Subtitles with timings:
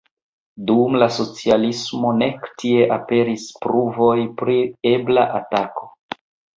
[0.69, 4.61] Dum la socialismo nek tie aperis pruvoj pri
[4.97, 5.93] ebla atako.